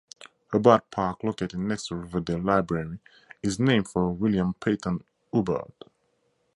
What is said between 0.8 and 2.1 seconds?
Park located next to